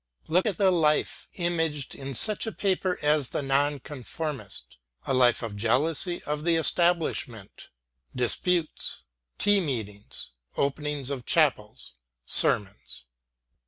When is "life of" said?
5.13-5.55